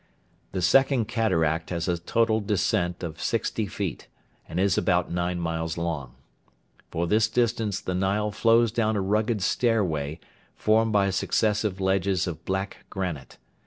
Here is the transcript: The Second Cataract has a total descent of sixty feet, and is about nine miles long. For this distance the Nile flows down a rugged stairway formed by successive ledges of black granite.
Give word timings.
The 0.53 0.63
Second 0.63 1.05
Cataract 1.05 1.69
has 1.69 1.87
a 1.87 1.95
total 1.99 2.39
descent 2.39 3.03
of 3.03 3.21
sixty 3.21 3.67
feet, 3.67 4.07
and 4.49 4.59
is 4.59 4.75
about 4.75 5.11
nine 5.11 5.39
miles 5.39 5.77
long. 5.77 6.15
For 6.89 7.05
this 7.05 7.27
distance 7.27 7.79
the 7.79 7.93
Nile 7.93 8.31
flows 8.31 8.71
down 8.71 8.95
a 8.95 8.99
rugged 9.01 9.43
stairway 9.43 10.19
formed 10.55 10.91
by 10.91 11.11
successive 11.11 11.79
ledges 11.79 12.25
of 12.25 12.43
black 12.45 12.77
granite. 12.89 13.37